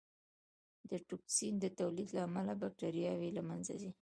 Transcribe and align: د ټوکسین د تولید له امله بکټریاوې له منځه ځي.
د 0.89 0.91
ټوکسین 1.07 1.53
د 1.59 1.65
تولید 1.79 2.09
له 2.15 2.21
امله 2.27 2.53
بکټریاوې 2.61 3.29
له 3.37 3.41
منځه 3.49 3.73
ځي. 3.81 3.91